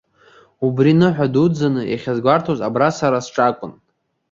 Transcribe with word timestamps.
Убригьы 0.65 0.97
ныҳәа 0.99 1.27
дуӡӡаны 1.33 1.81
иахьазгәарҭоз 1.87 2.59
абра 2.67 2.89
сара 2.97 3.19
сҿакәын. 3.25 3.73